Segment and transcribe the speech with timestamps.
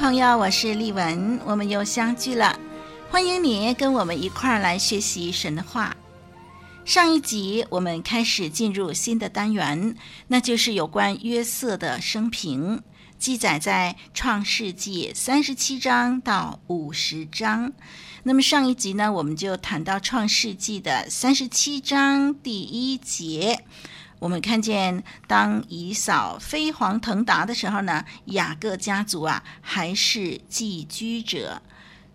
[0.00, 2.58] 朋友，我是丽文，我们又相聚了。
[3.10, 5.94] 欢迎你跟我们一块儿来学习神的话。
[6.86, 9.94] 上一集我们开始进入新的单元，
[10.28, 12.80] 那就是有关约瑟的生平，
[13.18, 17.70] 记载在创世纪三十七章到五十章。
[18.22, 23.64] 那么上一集呢，我们就谈到创世纪的三十七章第一节，
[24.20, 31.60] 我们看见当以扫飞黄腾达的时候呢，雅各家族啊还是寄居者。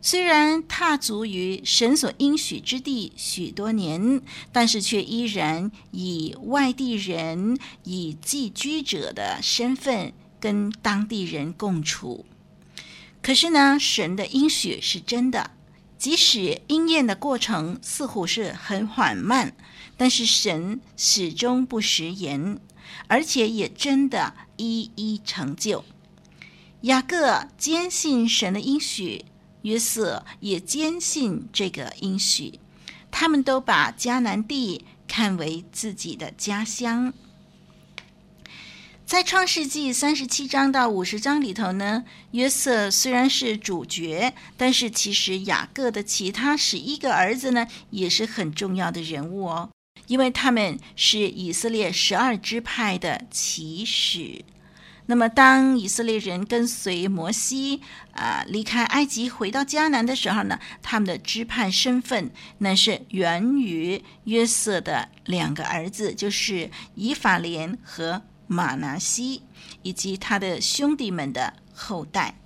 [0.02, 12.23] 虽然踏足于神所应许之地许多年，但是却依然以外地人、以寄居者的身份跟当地人共处。
[13.23, 15.50] 可是呢，神的应许是真的，
[16.06, 19.56] 即使应验的过程似乎是很缓慢，
[19.98, 22.59] 但是神始终不食言，
[23.08, 25.83] 而且也真的一一成就。
[26.81, 29.26] 雅各坚信神的应许。
[29.64, 32.59] 约瑟也坚信这个应许，
[33.09, 37.11] 他们都把迦南地看为自己的家乡。
[39.06, 49.70] 在创世纪三十七章到五十章里头呢，约瑟虽然是主角，但是其实雅各的其他十一个儿子呢，也是很重要的人物哦，
[50.08, 54.43] 因为他们是以色列十二支派的起始。
[55.05, 57.82] 那么，当以色列人跟随摩西
[58.14, 69.44] 啊、离开埃及回到迦南的时候呢，他们的支派身份那是源于约瑟的两个儿子，就是以法莲和马拿西，
[69.83, 72.39] 以及他的兄弟们的后代。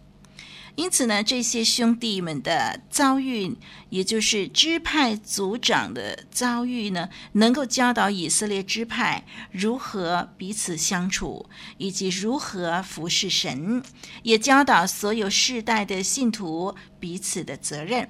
[0.76, 3.58] 因此呢，这些兄弟们的遭遇，
[3.90, 13.84] 也就是支派族长的遭遇呢，能够教导以色列支派如何彼此相处，以及如何服侍神，
[14.24, 18.10] 也教导所有世代的信徒彼此的责任。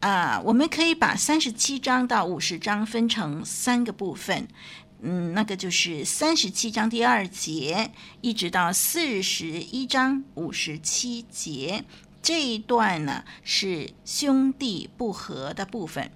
[0.00, 4.48] 啊，我们可以把三十七章到五十章分成三个部分。
[5.04, 7.90] 嗯，那个就是三十七章第二节，
[8.20, 11.84] 一直到四十一章五十七节
[12.22, 16.12] 这一段呢，是兄弟不和的部分。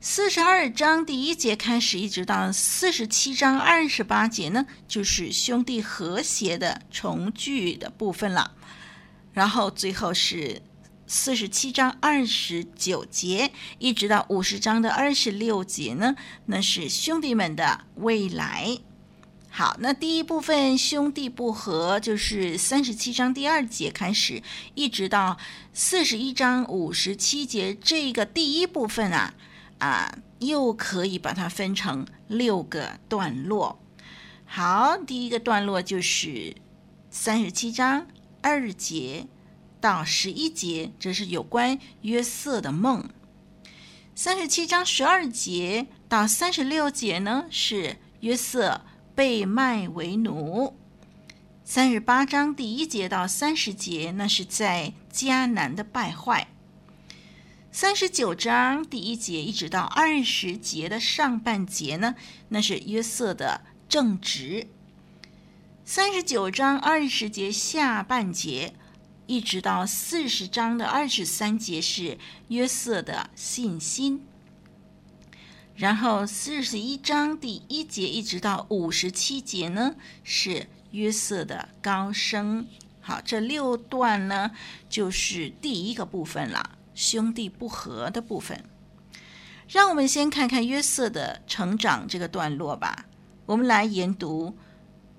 [0.00, 8.52] 四十二章第一节开始，一直到四十七章二十八节呢，就是兄弟和谐的重聚的部分了。
[9.32, 10.62] 然后最后是。
[11.14, 18.78] 四十七章二十九节，一直到五十章的二十六节呢，那是兄弟们的未来。
[19.50, 24.42] 好，那第一部分兄弟不和，就是三十七章第二节开始，
[24.74, 25.36] 一直到
[25.74, 29.34] 四十一章五十七节，这个第一部分啊
[29.80, 33.78] 啊，又可以把它分成六个段落。
[34.46, 36.56] 好，第一个段落就是
[37.10, 38.06] 三十七章
[38.40, 39.26] 二节。
[39.82, 43.08] 到十一节，这是有关约瑟的梦；
[44.14, 48.82] 三十七章十二节到三十六节呢，是约瑟
[49.16, 50.74] 被卖为奴；
[51.64, 56.46] 三十八章第一节到三十节，那是在迦南的败坏；
[57.72, 62.14] 三十九章第一节一直到二十节的上半节呢，
[62.50, 64.68] 那是约瑟的正直；
[65.84, 68.74] 三十九章二十节下半节。
[69.32, 72.18] 一直到四十章的二十三节是
[72.48, 74.26] 约瑟的信心，
[75.74, 82.66] 然后四十一章第一节一直到五十七节呢是约瑟的高升。
[83.00, 84.50] 好，这六段呢
[84.90, 88.62] 就是第一个部分了，兄弟不和的部分。
[89.66, 93.06] 让我们先看看约瑟的成长这个段落吧。
[93.46, 94.54] 我们来研读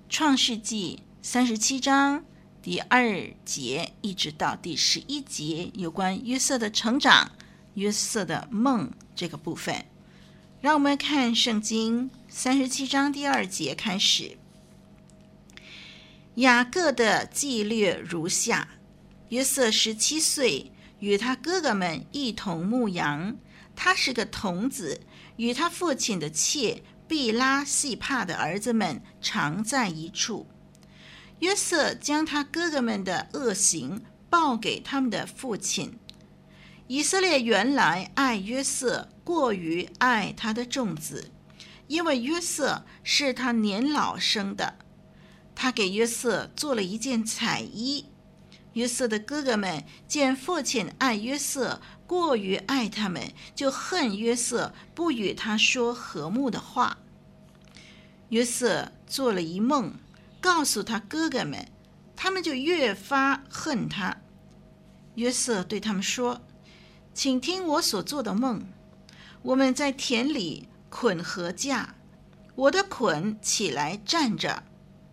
[0.07, 2.23] 创世纪三十七章。
[2.63, 7.29] 第二节一直到第十一节，有关约瑟的成长、
[7.73, 9.83] 约瑟的梦这个部分，
[10.61, 14.37] 让我们看圣经三十七章第二节开始。
[16.35, 18.69] 雅各的记略如下：
[19.27, 23.35] 约瑟十七岁，与他哥哥们一同牧羊，
[23.75, 25.01] 他是个童子，
[25.35, 30.47] 与他父亲的妾毕拉细帕的儿子们常在一处。
[31.43, 35.99] 约瑟将他哥哥们的恶行报给他们的父亲。
[36.87, 41.31] 以色列原来爱约瑟过于爱他的众子，
[41.87, 44.75] 因为约瑟是他年老生的。
[45.53, 48.05] 他给约瑟做了一件彩衣。
[48.71, 56.99] 约瑟的哥哥们见父亲爱约瑟过于爱他们，就恨约瑟，不与他说和睦的话。
[58.29, 59.93] 约瑟做了一梦，
[60.43, 61.65] 告诉他哥哥们，
[62.17, 64.17] 他们就越发恨他。
[65.15, 66.41] 约瑟对他们说
[67.15, 68.61] ：“请听我所做的梦。
[69.41, 71.95] 我们在田里捆禾架，
[72.55, 74.63] 我的捆起来站着，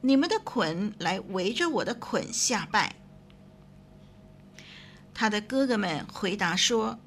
[0.00, 2.97] 你们的捆来围着我的捆下拜。”
[5.15, 6.99] 他的哥哥们回答说：“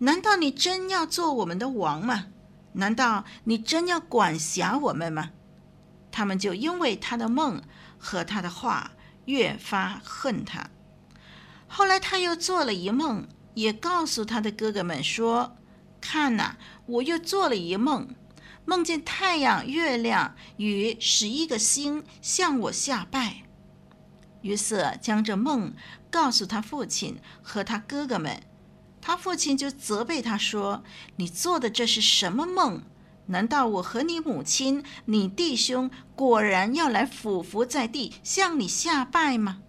[0.00, 2.26] 难道你真要做我们的王吗？
[2.74, 5.30] 难道你真要管辖我们吗？”
[6.12, 7.60] 他们就因为他的梦
[7.98, 8.92] 和他的话
[9.24, 10.70] 越发恨他。
[11.66, 15.56] 后来他又做了一梦，也告诉他的哥哥们说
[16.00, 16.56] ：“看呐，
[16.86, 18.14] 我又做了一梦，
[18.66, 23.44] 梦见太阳、月亮与十一个星向我下拜。”
[24.42, 25.72] 于是将这梦
[26.10, 28.42] 告诉他父亲和他哥哥们，
[29.00, 30.84] 他父亲就责备他说
[31.16, 32.82] ：“你做的这是什么梦？
[33.26, 39.62] 难道我和你母亲、你弟兄果然要来俯伏在地向你下拜吗？”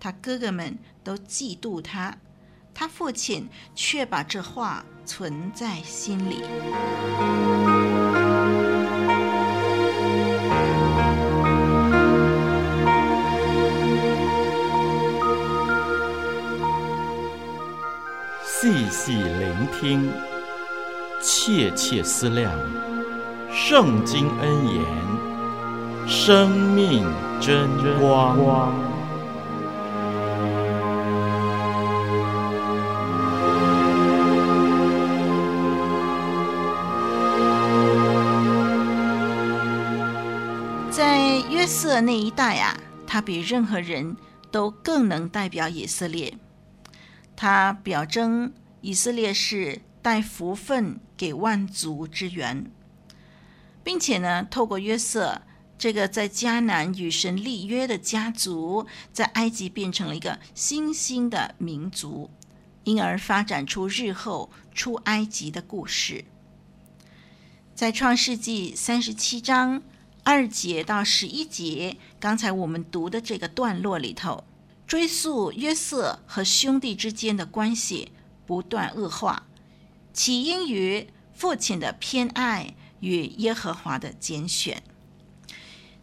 [0.00, 2.16] 他哥哥们都嫉妒他，
[2.72, 6.42] 他父亲却把这话存在心里。
[18.60, 20.12] 细细聆听，
[21.50, 22.52] 切切思量，
[23.50, 24.84] 圣经恩言，
[26.06, 27.06] 生命
[27.40, 27.66] 真
[27.98, 28.36] 光。
[40.90, 44.14] 在约瑟那一代啊，他比任何人
[44.50, 46.34] 都更能代表以色列。
[47.34, 48.52] 他表征
[48.82, 52.70] 以色列是带福分给万族之源，
[53.84, 55.42] 并且呢，透过约瑟
[55.76, 62.30] 这个在迦南与神立约的家族，在埃及变成了一个新兴的民族，
[62.84, 66.24] 因而发展出日后出埃及的故事。
[67.74, 69.82] 在创世纪三十七章
[70.22, 74.44] 二节到十一节，刚才我们读的这个段落里头。
[74.86, 78.10] 追溯约瑟和兄弟之间的关系
[78.46, 79.46] 不断恶化，
[80.18, 84.82] 起因于父亲的偏爱与耶和华的拣选。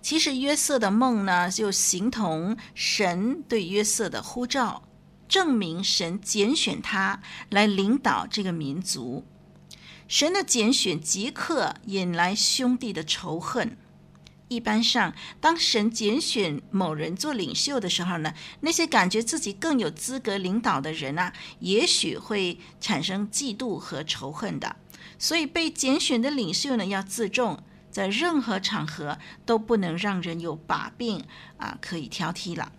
[0.02, 4.88] 其实约瑟的梦呢，就形同神对约瑟的呼召，
[5.28, 9.26] 证明神拣选他来领导这个民族。
[10.08, 13.78] 神的拣选即刻引来兄弟的仇恨。
[14.48, 24.76] 一般上，当神拣选某人做领袖的时候呢，那些感觉自己更有资格领导的人啊，也许会产生嫉妒和仇恨的。
[25.18, 31.24] 所以，被拣选的领袖呢，要自重，在任何场合都不能让人有把柄
[31.58, 32.72] 啊，可以挑剔了。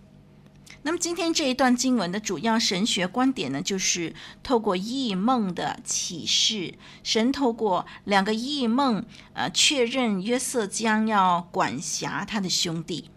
[0.83, 9.03] 那么今天这一段经文的主要神学观点呢，就是透过异梦的启示，神透过两个异梦，
[9.33, 13.09] 呃，确认约瑟将要管辖他的兄弟。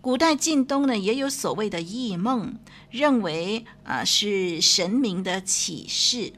[0.00, 2.58] 古代近东呢，也有所谓的异梦，
[2.90, 6.32] 认为啊、是神明的启示。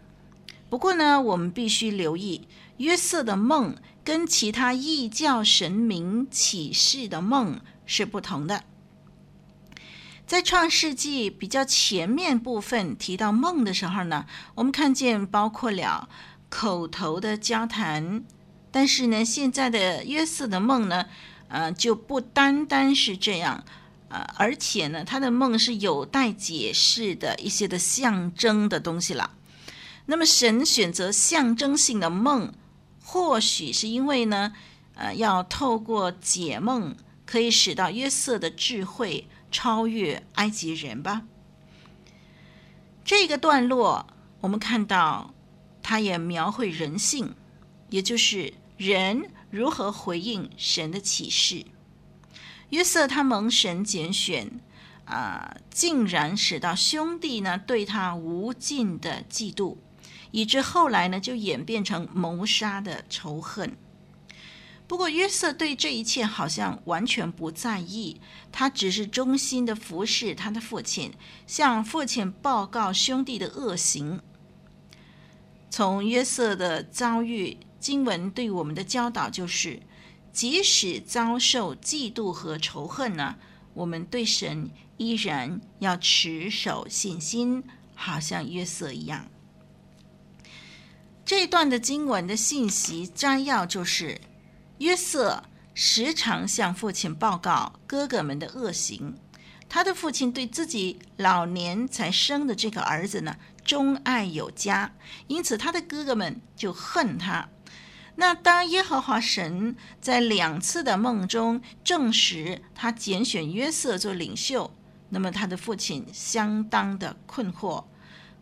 [0.69, 2.47] 不过呢，我们必须留意，
[2.79, 8.65] 约瑟的梦跟其他异教神明启示的梦是不同的。
[10.29, 16.07] 在创世纪比较前面部分提到梦的时候呢，我们看见包括了
[16.51, 18.23] 口头的交谈，
[18.71, 21.07] 但是呢，现在的约瑟的梦呢，
[21.49, 23.65] 呃，就不单单是这样，
[24.11, 29.31] 呃，而且呢，他的梦是有待解释的一些的象征的东西了。
[30.05, 32.53] 那么神选择象征性的梦，
[33.03, 34.53] 或许是因为呢，
[34.95, 36.95] 呃，要透过解梦，
[37.25, 39.27] 可以使到约瑟的智慧。
[39.51, 41.23] 超越埃及人吧。
[43.05, 44.07] 这个段落，
[44.41, 45.33] 我们看到，
[45.83, 47.35] 他也描绘人性，
[47.91, 51.65] 也就是人如何回应神的启示。
[52.69, 54.61] 约瑟他蒙神拣选，
[55.07, 59.79] 啊、竟然使到兄弟呢对他无尽的嫉妒，
[60.31, 63.75] 以致后来呢就演变成谋杀的仇恨。
[64.89, 71.13] 不过约瑟对这一切好像完全不在意，他只是忠心的服侍他的父亲，
[71.47, 74.23] 向父亲报告兄弟的恶行。
[75.69, 79.83] 从约瑟的遭遇，经文对我们的教导就是，
[80.33, 83.37] 即使遭受嫉妒和仇恨呢，
[83.75, 87.63] 我们对神依然要持守信心，
[87.95, 89.29] 好像约瑟一样。
[91.27, 94.19] 这段的经文的信息摘要就是。
[94.79, 95.43] 约瑟
[95.75, 99.17] 时常向父亲报告哥哥们的恶行，
[99.69, 104.93] 他的父亲对自己老年才生的这个儿子呢，钟爱有加，
[105.27, 107.49] 因此他的哥哥们就恨他。
[108.17, 114.73] 那当耶和华神在两次的梦中证实他拣选约瑟做领袖，
[115.11, 117.85] 那么他的父亲相当的困惑，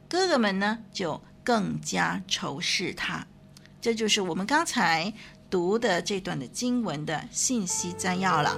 [0.09, 3.27] 哥哥们呢就更加仇视他。
[3.81, 5.15] 这就是我们刚才。
[5.49, 8.57] 读的这段的经文的信息摘要了。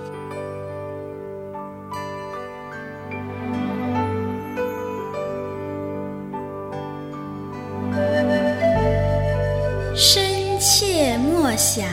[9.95, 11.87] 深切默想，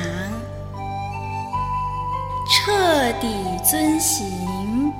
[2.47, 2.71] 彻
[3.19, 3.27] 底
[3.63, 4.93] 遵行，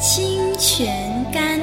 [0.00, 1.59] 清泉甘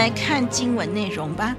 [0.00, 1.54] 来看经文内容吧。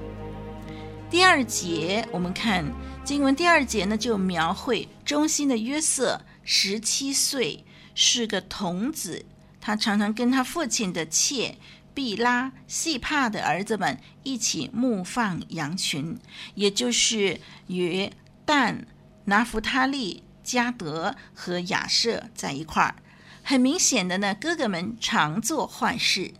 [1.11, 2.65] 第二节，我们看
[3.03, 9.23] 经文第二节呢，就描绘忠心的约瑟，十七岁，是个童子。
[9.59, 11.59] 他常常跟他父亲的妾
[11.93, 16.17] 毕拉、细帕的儿子们一起牧放羊群，
[16.55, 18.09] 也就是与
[18.43, 18.87] 但、
[19.25, 22.95] 拿弗他利、加德和亚设在一块儿。
[23.43, 26.33] 很明显的呢，哥哥们常做坏事。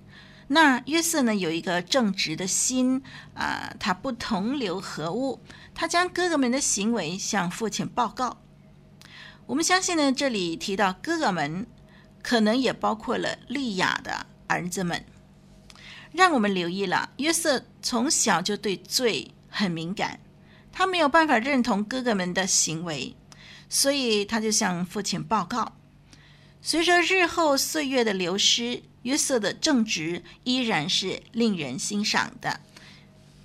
[0.53, 3.01] 那约瑟呢，有一个正直的心
[3.36, 5.39] 啊、他不同流合污，
[5.74, 8.41] 他将哥哥们的行为向父亲报告。
[9.46, 11.65] 我们相信呢，这里提到哥哥们，
[12.22, 15.05] 可能也包括了利亚的儿子们。
[16.12, 20.20] 让我们留意了，约瑟从小就对罪很敏感，
[20.74, 23.15] 他没有办法认同哥哥们的行为，
[23.70, 25.77] 所以他就向父亲报告。
[26.62, 32.62] 随着日后岁月的流失，约瑟的正直依然是令人欣赏的。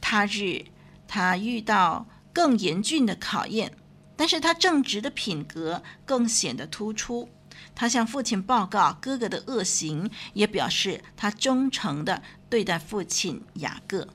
[0.01, 0.67] 他日
[1.09, 3.73] 他遇到更严峻的考验，
[4.17, 7.31] 但是他正直的品格更显得突出。
[7.75, 14.09] 他向父亲报告哥哥的恶行，也表示他忠诚的对待父亲雅各。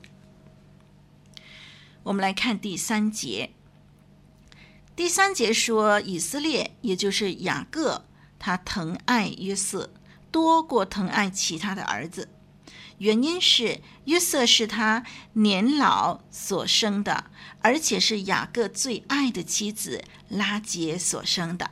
[2.04, 3.50] 我们来看第三节。
[4.94, 8.04] 第三节说，以色列也就是雅各。
[8.44, 9.92] 他疼爱约瑟
[10.32, 12.28] 多过疼爱其他的儿子，
[12.98, 17.26] 原因是约瑟是他年老所生的，
[17.60, 21.70] 而且是雅各最爱的妻子拉结所生的。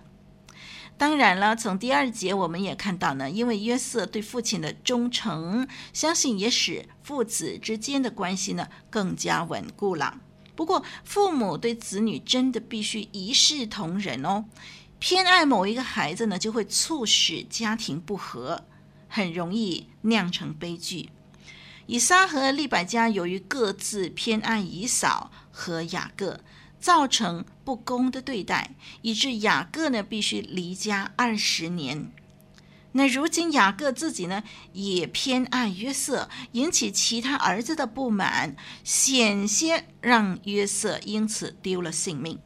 [0.96, 10.20] 当然了，从第二节我们也看到呢，因为约瑟对父亲的忠诚，相信也使父子之间的关系呢更加稳固了。
[10.54, 14.44] 不过，父母对子女真的必须一视同仁哦。
[15.00, 18.64] 偏爱某一个孩子呢，就会促使家庭不和，
[19.08, 21.08] 很容易酿成悲剧。
[21.86, 26.40] 以撒和利百加由于各自偏爱以扫和雅各，
[26.78, 32.12] 造成不公的对待，以致雅各呢必须离家二十年。
[32.92, 34.42] 那如今雅各自己呢
[34.72, 38.54] 也偏爱约瑟，引起其他儿子的不满，
[38.84, 42.38] 险些让约瑟因此丢了性命。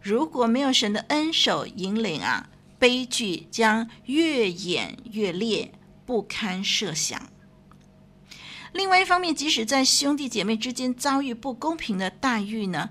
[0.00, 5.72] 如果没有神的恩手引领啊，悲剧将越演越烈，
[6.06, 7.30] 不堪设想。
[8.72, 12.90] 另外一方面，即使在兄弟姐妹之间遭遇不公平的待遇呢，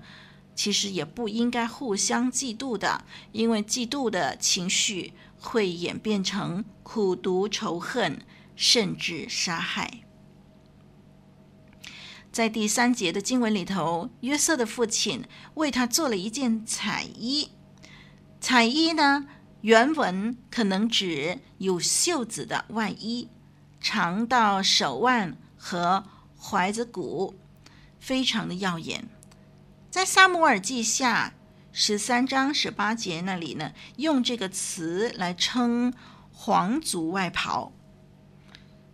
[0.54, 8.20] 其实也不应该互相嫉妒的，因为嫉妒的情绪会演变成苦毒仇恨，
[8.54, 10.02] 甚至杀害。
[12.32, 17.50] 在第三节的经文里头，约瑟的父亲为他做了一件彩衣。
[18.40, 19.26] 彩衣呢，
[19.62, 23.28] 原文可能指有袖子的外衣，
[23.80, 26.04] 长到手腕和
[26.40, 27.34] 踝子骨，
[27.98, 29.08] 非常的耀眼。
[29.90, 31.34] 在撒母耳记下
[31.72, 35.92] 十三章十八节那里呢，用这个词来称
[36.32, 37.72] 皇族外袍。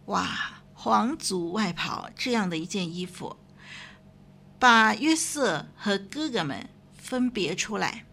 [0.07, 0.56] 哇！
[0.87, 3.37] 皇族外袍这样的一件衣服，
[4.57, 8.05] 把约瑟和哥哥们分别出来。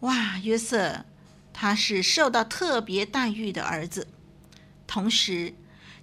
[0.00, 1.04] 哇，约瑟
[1.52, 4.08] 他是受到特别待遇的儿子，
[4.88, 5.54] 同时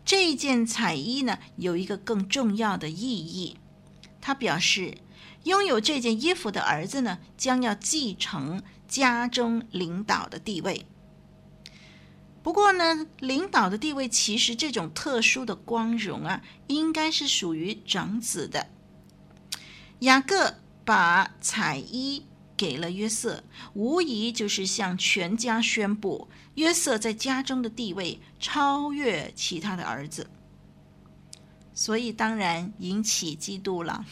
[0.05, 3.57] 这件彩衣呢，有一个更重要的意义，
[4.21, 4.97] 他表示
[5.43, 10.85] 拥有这件衣服的儿子呢，将要继承家中领导的地位。
[12.41, 18.67] 不过呢，领导的地位其实这种特殊的光荣啊，应该是属于长子的。
[19.99, 20.55] 雅各
[20.85, 23.43] 把彩衣给了约瑟，
[23.73, 30.29] 无疑就是向全家宣布约瑟在家中的地位超越其他的儿子，
[31.73, 34.05] 所以当然引起嫉妒了。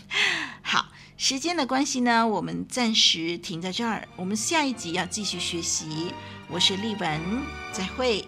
[0.62, 6.12] 好，时间的关系呢，我们暂时停在这儿，我们下一集要继续学习。
[6.52, 7.20] 我是丽文，
[7.70, 8.26] 再会。